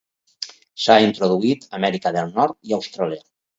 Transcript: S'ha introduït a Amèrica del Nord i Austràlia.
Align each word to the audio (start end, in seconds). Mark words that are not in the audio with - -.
S'ha 0.85 0.95
introduït 1.09 1.69
a 1.69 1.71
Amèrica 1.81 2.15
del 2.19 2.35
Nord 2.41 2.61
i 2.73 2.77
Austràlia. 2.81 3.25